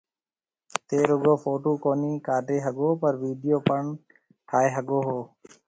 ٿيَ 0.87 0.99
رُگو 1.09 1.33
ڦوٽُو 1.43 1.71
ڪونِي 1.83 2.11
ڪاڊَي 2.27 2.57
ھگو 2.65 2.89
پر 3.01 3.13
ويڊيو 3.21 3.57
پڻ 3.67 3.81
ٺائيَ 4.49 4.69
ھگو 4.75 4.99
ھو 5.07 5.19